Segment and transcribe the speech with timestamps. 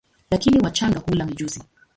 [0.31, 1.61] Lakini wachanga hula mijusi.